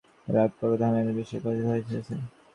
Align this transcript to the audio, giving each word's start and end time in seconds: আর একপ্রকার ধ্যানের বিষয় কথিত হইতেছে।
আর 0.27 0.35
একপ্রকার 0.39 0.77
ধ্যানের 0.81 1.17
বিষয় 1.19 1.41
কথিত 1.43 1.65
হইতেছে। 1.71 2.13